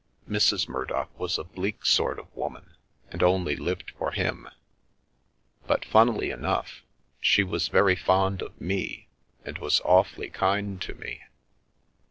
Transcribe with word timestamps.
Mrs. 0.27 0.67
Murdock 0.67 1.11
was 1.19 1.37
a 1.37 1.43
bleak 1.43 1.85
sort 1.85 2.17
of 2.17 2.35
woman, 2.35 2.73
and 3.11 3.21
only 3.21 3.55
lived 3.55 3.91
for 3.99 4.09
him. 4.13 4.49
But, 5.67 5.85
funnily 5.85 6.31
enough, 6.31 6.81
she 7.19 7.43
was 7.43 7.67
very 7.67 7.95
fond 7.95 8.41
of 8.41 8.59
me, 8.59 9.09
and 9.45 9.59
was 9.59 9.79
awfully 9.81 10.31
kind 10.31 10.81
to 10.81 10.95
me." 10.95 11.21